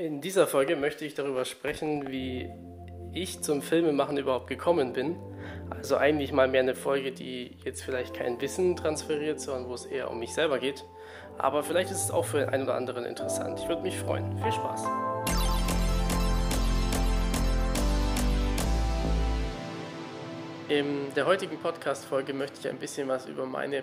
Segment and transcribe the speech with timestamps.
[0.00, 2.50] In dieser Folge möchte ich darüber sprechen, wie
[3.12, 5.18] ich zum Filmemachen überhaupt gekommen bin.
[5.68, 9.84] Also eigentlich mal mehr eine Folge, die jetzt vielleicht kein Wissen transferiert, sondern wo es
[9.84, 10.86] eher um mich selber geht.
[11.36, 13.60] Aber vielleicht ist es auch für den einen oder anderen interessant.
[13.60, 14.38] Ich würde mich freuen.
[14.38, 14.84] Viel Spaß.
[20.70, 23.82] In der heutigen Podcast-Folge möchte ich ein bisschen was über meine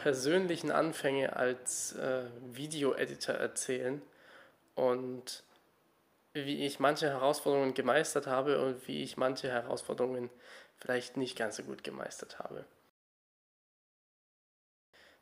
[0.00, 2.22] persönlichen Anfänge als äh,
[2.52, 4.00] Video-Editor erzählen
[4.76, 5.42] und
[6.44, 10.30] wie ich manche Herausforderungen gemeistert habe und wie ich manche Herausforderungen
[10.76, 12.64] vielleicht nicht ganz so gut gemeistert habe.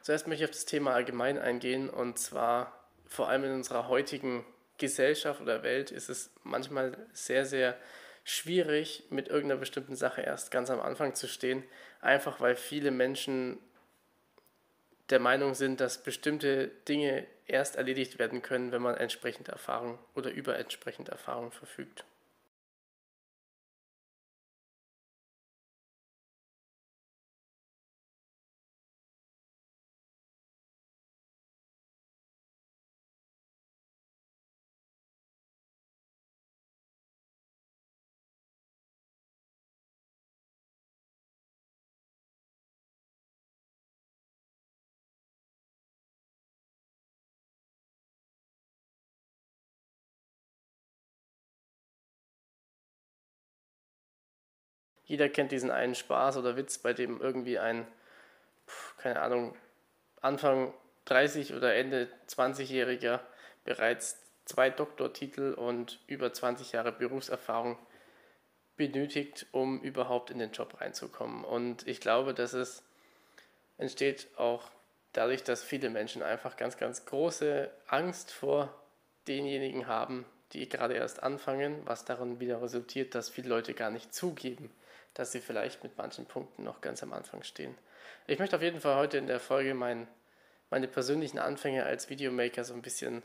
[0.00, 4.44] Zuerst möchte ich auf das Thema allgemein eingehen und zwar vor allem in unserer heutigen
[4.78, 7.78] Gesellschaft oder Welt ist es manchmal sehr, sehr
[8.24, 11.62] schwierig, mit irgendeiner bestimmten Sache erst ganz am Anfang zu stehen,
[12.00, 13.58] einfach weil viele Menschen
[15.10, 20.30] der Meinung sind, dass bestimmte Dinge erst erledigt werden können, wenn man entsprechende Erfahrung oder
[20.30, 22.04] über entsprechende Erfahrung verfügt.
[55.04, 57.86] Jeder kennt diesen einen Spaß oder Witz, bei dem irgendwie ein,
[58.98, 59.54] keine Ahnung,
[60.20, 60.72] Anfang
[61.04, 63.20] 30 oder Ende 20-Jähriger
[63.64, 67.78] bereits zwei Doktortitel und über 20 Jahre Berufserfahrung
[68.76, 71.44] benötigt, um überhaupt in den Job reinzukommen.
[71.44, 72.82] Und ich glaube, dass es
[73.78, 74.70] entsteht auch
[75.12, 78.74] dadurch, dass viele Menschen einfach ganz, ganz große Angst vor
[79.28, 84.14] denjenigen haben, die gerade erst anfangen, was darin wieder resultiert, dass viele Leute gar nicht
[84.14, 84.70] zugeben,
[85.14, 87.76] dass sie vielleicht mit manchen Punkten noch ganz am Anfang stehen.
[88.26, 90.08] Ich möchte auf jeden Fall heute in der Folge mein,
[90.70, 93.22] meine persönlichen Anfänge als Videomaker so ein bisschen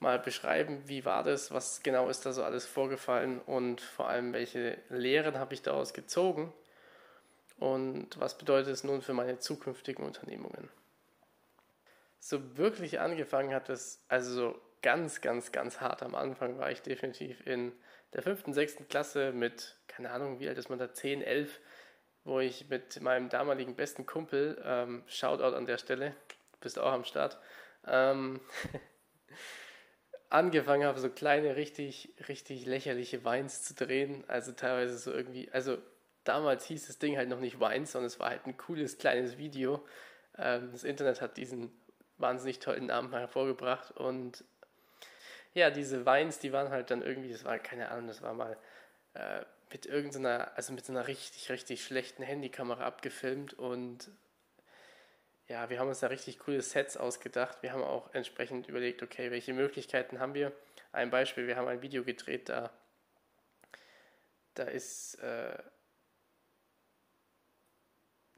[0.00, 4.32] mal beschreiben, wie war das, was genau ist da so alles vorgefallen und vor allem,
[4.32, 6.52] welche Lehren habe ich daraus gezogen
[7.58, 10.70] und was bedeutet es nun für meine zukünftigen Unternehmungen.
[12.18, 16.80] So wirklich angefangen hat es, also so ganz, ganz, ganz hart am Anfang war ich
[16.80, 17.72] definitiv in
[18.14, 21.60] der fünften, sechsten Klasse mit, keine Ahnung, wie alt ist man da, 10, 11,
[22.24, 26.16] wo ich mit meinem damaligen besten Kumpel, ähm, Shoutout an der Stelle,
[26.60, 27.38] bist auch am Start,
[27.86, 28.40] ähm,
[30.30, 34.24] angefangen habe, so kleine, richtig, richtig lächerliche Weins zu drehen.
[34.26, 35.76] Also teilweise so irgendwie, also
[36.24, 39.36] damals hieß das Ding halt noch nicht Weins, sondern es war halt ein cooles kleines
[39.36, 39.84] Video.
[40.38, 41.70] Ähm, das Internet hat diesen
[42.16, 44.44] wahnsinnig tollen Namen hervorgebracht und
[45.52, 48.56] ja, diese Weins, die waren halt dann irgendwie, das war keine Ahnung, das war mal
[49.14, 54.10] äh, mit irgendeiner, also mit so einer richtig, richtig schlechten Handykamera abgefilmt und
[55.50, 57.60] ja, wir haben uns da richtig coole Sets ausgedacht.
[57.62, 60.52] Wir haben auch entsprechend überlegt, okay, welche Möglichkeiten haben wir?
[60.92, 62.70] Ein Beispiel, wir haben ein Video gedreht, da,
[64.54, 65.58] da ist, äh,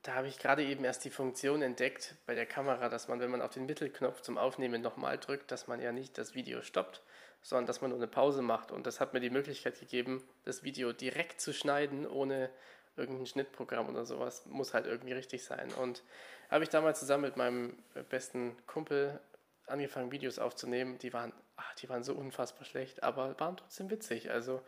[0.03, 3.31] da habe ich gerade eben erst die Funktion entdeckt bei der Kamera, dass man, wenn
[3.31, 7.03] man auf den Mittelknopf zum Aufnehmen nochmal drückt, dass man ja nicht das Video stoppt,
[7.42, 8.72] sondern dass man nur eine Pause macht.
[8.72, 12.50] Und das hat mir die Möglichkeit gegeben, das Video direkt zu schneiden, ohne
[12.97, 14.47] irgendein Schnittprogramm oder sowas.
[14.47, 15.72] Muss halt irgendwie richtig sein.
[15.75, 16.02] Und
[16.50, 17.76] habe ich damals zusammen mit meinem
[18.10, 19.20] besten Kumpel
[19.66, 20.98] angefangen, Videos aufzunehmen.
[20.98, 24.31] Die waren, ach, die waren so unfassbar schlecht, aber waren trotzdem witzig.
[24.31, 24.62] Also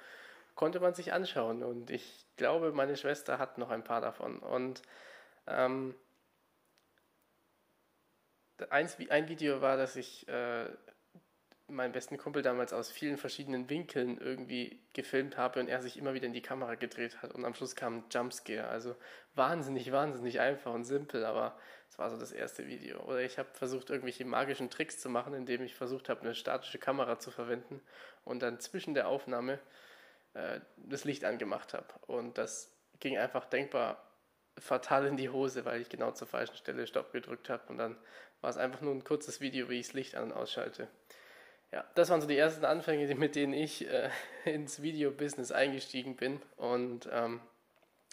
[0.55, 1.63] konnte man sich anschauen.
[1.63, 4.39] Und ich glaube, meine Schwester hat noch ein paar davon.
[4.39, 4.83] Und
[5.47, 5.95] ähm,
[8.71, 10.67] eins, ein Video war, dass ich äh,
[11.69, 16.13] meinen besten Kumpel damals aus vielen verschiedenen Winkeln irgendwie gefilmt habe und er sich immer
[16.15, 18.69] wieder in die Kamera gedreht hat und am Schluss kam ein Jumpscare.
[18.69, 18.97] Also
[19.35, 21.59] wahnsinnig, wahnsinnig einfach und simpel, aber
[21.89, 23.01] es war so das erste Video.
[23.05, 26.79] Oder ich habe versucht, irgendwelche magischen Tricks zu machen, indem ich versucht habe, eine statische
[26.79, 27.81] Kamera zu verwenden
[28.25, 29.59] und dann zwischen der Aufnahme
[30.35, 31.87] äh, das Licht angemacht habe.
[32.07, 32.71] Und das
[33.01, 34.05] ging einfach denkbar
[34.59, 37.97] fatal in die Hose, weil ich genau zur falschen Stelle Stopp gedrückt habe und dann
[38.41, 40.89] war es einfach nur ein kurzes Video, wie ich das Licht an- und ausschalte.
[41.75, 44.09] Ja, das waren so die ersten Anfänge, mit denen ich äh,
[44.45, 47.41] ins Video-Business eingestiegen bin und ähm,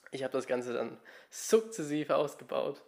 [0.10, 0.98] ich habe das Ganze dann
[1.30, 2.82] sukzessive ausgebaut.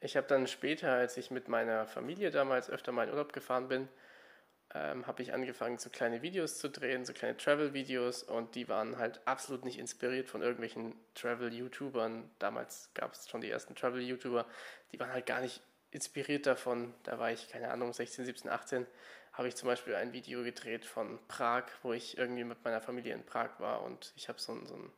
[0.00, 3.68] Ich habe dann später, als ich mit meiner Familie damals öfter mal in Urlaub gefahren
[3.68, 3.88] bin,
[4.74, 8.98] ähm, habe ich angefangen, so kleine Videos zu drehen, so kleine Travel-Videos und die waren
[8.98, 12.28] halt absolut nicht inspiriert von irgendwelchen Travel-YouTubern.
[12.40, 14.44] Damals gab es schon die ersten Travel-YouTuber,
[14.90, 15.62] die waren halt gar nicht
[15.92, 16.92] inspiriert davon.
[17.04, 18.86] Da war ich, keine Ahnung, 16, 17, 18,
[19.36, 23.14] habe ich zum Beispiel ein Video gedreht von Prag, wo ich irgendwie mit meiner Familie
[23.14, 24.90] in Prag war und ich habe so ein, so ein,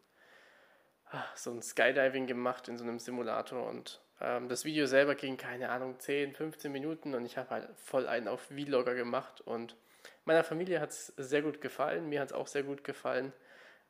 [1.11, 5.37] ah, so ein Skydiving gemacht in so einem Simulator und ähm, das Video selber ging,
[5.37, 9.77] keine Ahnung, 10, 15 Minuten und ich habe halt voll einen auf Vlogger gemacht und
[10.25, 13.33] meiner Familie hat es sehr gut gefallen, mir hat es auch sehr gut gefallen.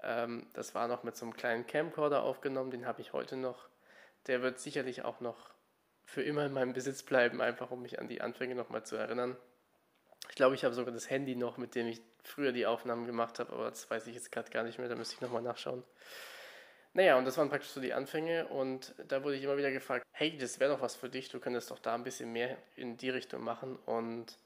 [0.02, 3.68] Ähm, das war noch mit so einem kleinen Camcorder aufgenommen, den habe ich heute noch.
[4.28, 5.52] Der wird sicherlich auch noch
[6.04, 9.36] für immer in meinem Besitz bleiben, einfach um mich an die Anfänge nochmal zu erinnern.
[10.28, 13.38] Ich glaube, ich habe sogar das Handy noch, mit dem ich früher die Aufnahmen gemacht
[13.38, 15.82] habe, aber das weiß ich jetzt gerade gar nicht mehr, da müsste ich nochmal nachschauen.
[16.94, 18.48] Naja, und das waren praktisch so die Anfänge.
[18.48, 21.38] Und da wurde ich immer wieder gefragt, hey, das wäre doch was für dich, du
[21.38, 23.76] könntest doch da ein bisschen mehr in die Richtung machen.
[23.86, 24.36] Und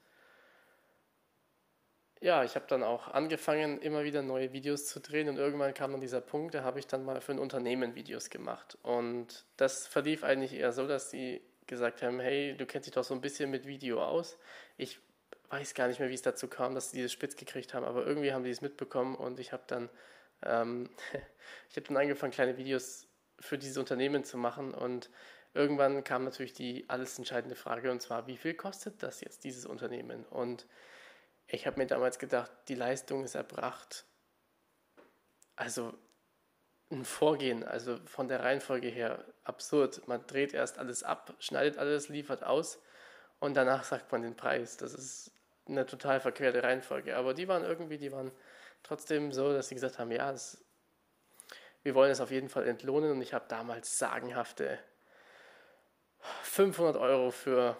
[2.21, 5.29] ja, ich habe dann auch angefangen, immer wieder neue Videos zu drehen.
[5.29, 8.29] Und irgendwann kam dann dieser Punkt, da habe ich dann mal für ein Unternehmen Videos
[8.29, 8.77] gemacht.
[8.83, 13.03] Und das verlief eigentlich eher so, dass sie gesagt haben, hey, du kennst dich doch
[13.03, 14.37] so ein bisschen mit Video aus.
[14.77, 14.99] Ich
[15.53, 18.05] weiß gar nicht mehr, wie es dazu kam, dass sie dieses spitz gekriegt haben, aber
[18.07, 19.89] irgendwie haben die es mitbekommen und ich habe dann,
[20.41, 20.89] ähm,
[21.69, 23.07] ich habe dann angefangen, kleine Videos
[23.39, 25.11] für dieses Unternehmen zu machen und
[25.53, 29.67] irgendwann kam natürlich die alles entscheidende Frage und zwar, wie viel kostet das jetzt, dieses
[29.67, 30.25] Unternehmen?
[30.25, 30.65] Und
[31.45, 34.05] ich habe mir damals gedacht, die Leistung ist erbracht.
[35.55, 35.93] Also
[36.89, 40.07] ein Vorgehen, also von der Reihenfolge her absurd.
[40.07, 42.79] Man dreht erst alles ab, schneidet alles, liefert aus
[43.39, 44.77] und danach sagt man den Preis.
[44.77, 45.32] Das ist
[45.67, 47.15] eine total verquerte Reihenfolge.
[47.15, 48.31] Aber die waren irgendwie, die waren
[48.83, 50.63] trotzdem so, dass sie gesagt haben, ja, das,
[51.83, 53.11] wir wollen es auf jeden Fall entlohnen.
[53.11, 54.79] Und ich habe damals sagenhafte
[56.43, 57.77] 500 Euro für,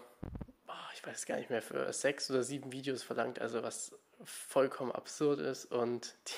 [0.94, 3.40] ich weiß gar nicht mehr, für sechs oder sieben Videos verlangt.
[3.40, 5.66] Also was vollkommen absurd ist.
[5.66, 6.34] Und die,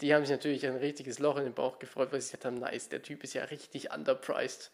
[0.00, 2.58] die haben sich natürlich ein richtiges Loch in den Bauch gefreut, weil sie gesagt haben,
[2.58, 4.70] nice, der Typ ist ja richtig underpriced.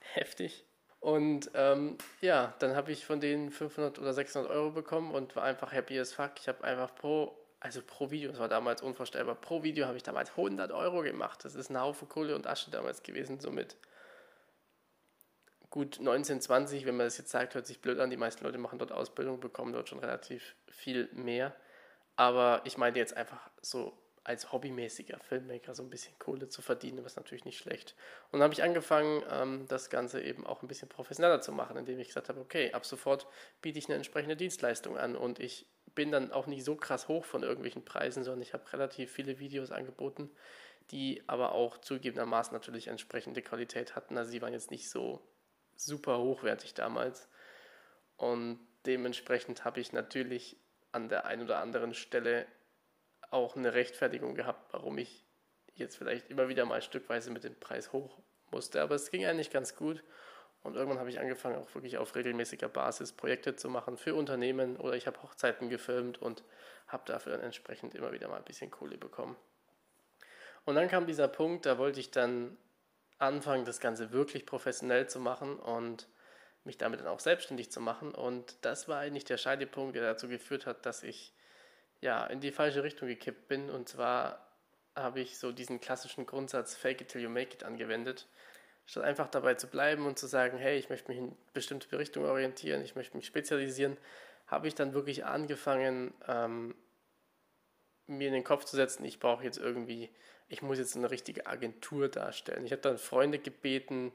[0.00, 0.64] Heftig.
[1.02, 5.42] Und ähm, ja, dann habe ich von denen 500 oder 600 Euro bekommen und war
[5.42, 6.30] einfach happy as fuck.
[6.38, 10.04] Ich habe einfach pro, also pro Video, das war damals unvorstellbar, pro Video habe ich
[10.04, 11.44] damals 100 Euro gemacht.
[11.44, 13.76] Das ist ein Haufen Kohle und Asche damals gewesen, somit
[15.70, 18.10] gut 19, 20, wenn man das jetzt sagt, hört sich blöd an.
[18.10, 21.52] Die meisten Leute machen dort Ausbildung, bekommen dort schon relativ viel mehr.
[22.14, 23.92] Aber ich meine jetzt einfach so
[24.24, 27.96] als hobbymäßiger Filmmaker so ein bisschen Kohle zu verdienen, was natürlich nicht schlecht.
[28.30, 31.76] Und dann habe ich angefangen, ähm, das Ganze eben auch ein bisschen professioneller zu machen,
[31.76, 33.26] indem ich gesagt habe, okay, ab sofort
[33.62, 37.24] biete ich eine entsprechende Dienstleistung an und ich bin dann auch nicht so krass hoch
[37.24, 40.30] von irgendwelchen Preisen, sondern ich habe relativ viele Videos angeboten,
[40.90, 44.16] die aber auch zugegebenermaßen natürlich entsprechende Qualität hatten.
[44.16, 45.20] Also sie waren jetzt nicht so
[45.74, 47.28] super hochwertig damals.
[48.16, 50.56] Und dementsprechend habe ich natürlich
[50.92, 52.46] an der einen oder anderen Stelle
[53.32, 55.24] auch eine Rechtfertigung gehabt, warum ich
[55.74, 58.18] jetzt vielleicht immer wieder mal stückweise mit dem Preis hoch
[58.50, 58.82] musste.
[58.82, 60.02] Aber es ging eigentlich ganz gut.
[60.62, 64.76] Und irgendwann habe ich angefangen, auch wirklich auf regelmäßiger Basis Projekte zu machen für Unternehmen
[64.76, 66.44] oder ich habe Hochzeiten gefilmt und
[66.86, 69.36] habe dafür dann entsprechend immer wieder mal ein bisschen Kohle bekommen.
[70.64, 72.56] Und dann kam dieser Punkt, da wollte ich dann
[73.18, 76.06] anfangen, das Ganze wirklich professionell zu machen und
[76.64, 78.14] mich damit dann auch selbstständig zu machen.
[78.14, 81.34] Und das war eigentlich der Scheidepunkt, der dazu geführt hat, dass ich
[82.02, 83.70] ja, in die falsche Richtung gekippt bin.
[83.70, 84.46] Und zwar
[84.94, 88.28] habe ich so diesen klassischen Grundsatz Fake it till you make it angewendet.
[88.84, 92.24] Statt einfach dabei zu bleiben und zu sagen, hey, ich möchte mich in bestimmte Richtung
[92.24, 93.96] orientieren, ich möchte mich spezialisieren,
[94.48, 96.74] habe ich dann wirklich angefangen, ähm,
[98.08, 100.10] mir in den Kopf zu setzen, ich brauche jetzt irgendwie,
[100.48, 102.66] ich muss jetzt eine richtige Agentur darstellen.
[102.66, 104.12] Ich habe dann Freunde gebeten,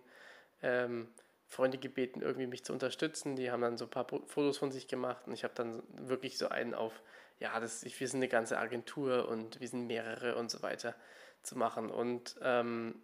[0.62, 1.08] ähm,
[1.46, 3.38] Freunde gebeten, irgendwie mich zu unterstützen.
[3.38, 6.38] Die haben dann so ein paar Fotos von sich gemacht und ich habe dann wirklich
[6.38, 7.02] so einen auf
[7.40, 10.96] ja, das, wir sind eine ganze Agentur und wir sind mehrere und so weiter
[11.44, 11.90] zu machen.
[11.90, 13.02] Und ähm,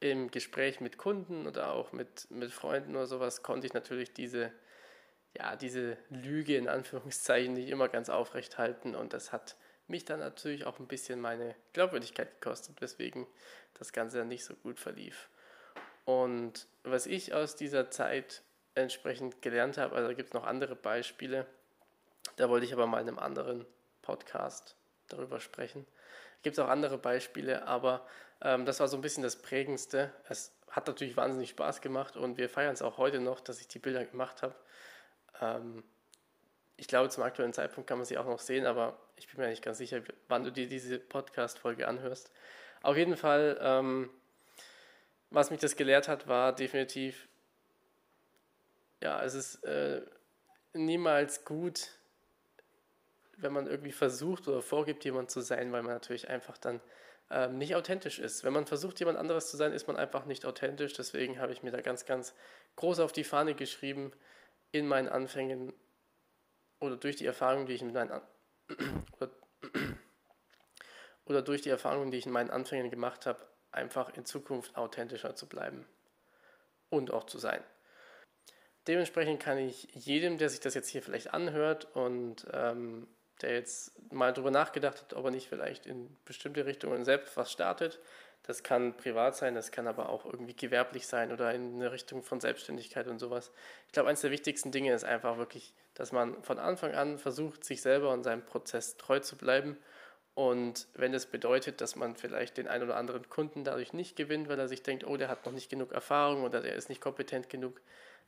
[0.00, 4.52] im Gespräch mit Kunden oder auch mit, mit Freunden oder sowas konnte ich natürlich diese,
[5.36, 10.20] ja, diese Lüge in Anführungszeichen nicht immer ganz aufrecht halten und das hat mich dann
[10.20, 13.26] natürlich auch ein bisschen meine Glaubwürdigkeit gekostet, weswegen
[13.74, 15.28] das Ganze dann nicht so gut verlief.
[16.04, 18.42] Und was ich aus dieser Zeit
[18.74, 21.46] entsprechend gelernt habe, also da gibt es noch andere Beispiele,
[22.36, 23.66] da wollte ich aber mal in einem anderen
[24.02, 24.76] Podcast
[25.08, 25.86] darüber sprechen.
[26.42, 28.06] Gibt es auch andere Beispiele, aber
[28.42, 30.12] ähm, das war so ein bisschen das Prägendste.
[30.28, 33.68] Es hat natürlich wahnsinnig Spaß gemacht und wir feiern es auch heute noch, dass ich
[33.68, 34.54] die Bilder gemacht habe.
[35.40, 35.84] Ähm,
[36.76, 39.48] ich glaube, zum aktuellen Zeitpunkt kann man sie auch noch sehen, aber ich bin mir
[39.48, 42.32] nicht ganz sicher, wann du dir diese Podcast-Folge anhörst.
[42.82, 44.10] Auf jeden Fall, ähm,
[45.30, 47.28] was mich das gelehrt hat, war definitiv,
[49.00, 50.02] ja, es ist äh,
[50.72, 51.90] niemals gut,
[53.38, 56.80] wenn man irgendwie versucht oder vorgibt, jemand zu sein, weil man natürlich einfach dann
[57.30, 58.44] ähm, nicht authentisch ist.
[58.44, 60.92] Wenn man versucht, jemand anderes zu sein, ist man einfach nicht authentisch.
[60.92, 62.34] Deswegen habe ich mir da ganz, ganz
[62.76, 64.12] groß auf die Fahne geschrieben,
[64.72, 65.72] in meinen Anfängen
[66.80, 68.20] oder durch die Erfahrung, die ich mit meinen
[69.16, 69.30] oder,
[71.24, 75.34] oder durch die Erfahrungen, die ich in meinen Anfängen gemacht habe, einfach in Zukunft authentischer
[75.34, 75.86] zu bleiben
[76.90, 77.62] und auch zu sein.
[78.86, 83.08] Dementsprechend kann ich jedem, der sich das jetzt hier vielleicht anhört und ähm,
[83.42, 87.50] der jetzt mal darüber nachgedacht hat, ob er nicht vielleicht in bestimmte Richtungen selbst was
[87.50, 88.00] startet,
[88.46, 92.22] das kann privat sein, das kann aber auch irgendwie gewerblich sein oder in eine Richtung
[92.22, 93.50] von Selbstständigkeit und sowas.
[93.86, 97.64] Ich glaube, eines der wichtigsten Dinge ist einfach wirklich, dass man von Anfang an versucht,
[97.64, 99.78] sich selber und seinem Prozess treu zu bleiben.
[100.34, 104.48] Und wenn das bedeutet, dass man vielleicht den einen oder anderen Kunden dadurch nicht gewinnt,
[104.48, 107.00] weil er sich denkt, oh, der hat noch nicht genug Erfahrung oder der ist nicht
[107.00, 107.80] kompetent genug,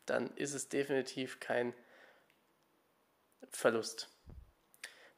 [0.07, 1.75] dann ist es definitiv kein
[3.51, 4.15] Verlust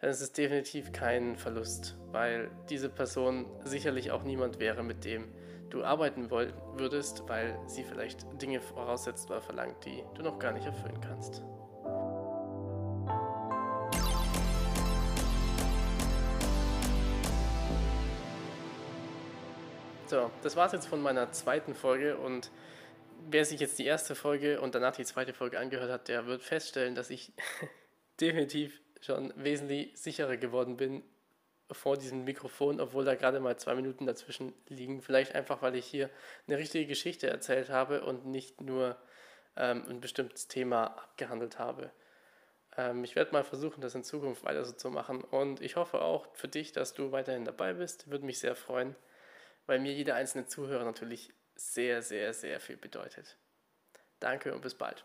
[0.01, 5.33] dann ist es definitiv kein Verlust, weil diese Person sicherlich auch niemand wäre, mit dem
[5.71, 10.67] du arbeiten würdest, weil sie vielleicht Dinge voraussetzt oder verlangt, die du noch gar nicht
[10.67, 11.43] erfüllen kannst.
[20.07, 22.51] So, das war es jetzt von meiner zweiten Folge und
[23.29, 26.43] wer sich jetzt die erste Folge und danach die zweite Folge angehört hat, der wird
[26.43, 27.33] feststellen, dass ich
[28.21, 31.03] definitiv schon wesentlich sicherer geworden bin
[31.71, 35.03] vor diesem Mikrofon, obwohl da gerade mal zwei Minuten dazwischen liegen.
[35.03, 36.09] Vielleicht einfach, weil ich hier
[36.47, 38.97] eine richtige Geschichte erzählt habe und nicht nur
[39.57, 41.91] ähm, ein bestimmtes Thema abgehandelt habe.
[42.77, 46.01] Ähm, ich werde mal versuchen, das in Zukunft weiter so zu machen und ich hoffe
[46.01, 48.11] auch für dich, dass du weiterhin dabei bist.
[48.11, 48.97] Würde mich sehr freuen,
[49.67, 53.37] weil mir jeder einzelne Zuhörer natürlich sehr, sehr, sehr viel bedeutet.
[54.21, 55.05] Danke und bis bald.